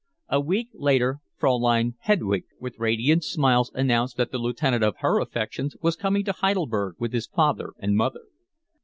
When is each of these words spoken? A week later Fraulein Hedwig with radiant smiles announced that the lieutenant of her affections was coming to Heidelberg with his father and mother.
A 0.29 0.41
week 0.41 0.69
later 0.73 1.19
Fraulein 1.37 1.93
Hedwig 1.99 2.45
with 2.59 2.79
radiant 2.79 3.23
smiles 3.23 3.69
announced 3.75 4.17
that 4.17 4.31
the 4.31 4.39
lieutenant 4.39 4.83
of 4.83 4.97
her 5.01 5.19
affections 5.21 5.75
was 5.83 5.95
coming 5.95 6.23
to 6.25 6.31
Heidelberg 6.31 6.95
with 6.97 7.13
his 7.13 7.27
father 7.27 7.73
and 7.77 7.95
mother. 7.95 8.23